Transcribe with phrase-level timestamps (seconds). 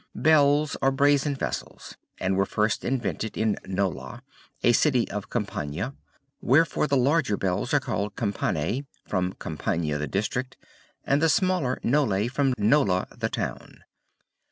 [0.15, 4.23] "Bells are brazen vessels, and were first invented in Nola,
[4.63, 5.93] a city of Campania.
[6.41, 10.57] Wherefore the larger bells are called Campanae, from Campania the district,
[11.03, 13.83] and the smaller Nolae, from Nola the town.